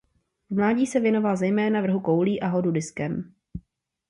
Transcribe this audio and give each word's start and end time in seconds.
V 0.49 0.55
mládí 0.55 0.87
se 0.87 0.99
věnovala 0.99 1.35
zejména 1.35 1.81
vrhu 1.81 1.99
koulí 1.99 2.41
a 2.41 2.47
hodu 2.47 2.71
diskem. 2.71 3.33